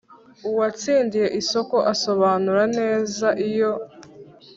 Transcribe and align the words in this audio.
uwatsindiye 0.49 1.27
isoko 1.41 1.75
asobanura 1.93 2.63
neza 2.77 3.27
iyo 3.47 3.71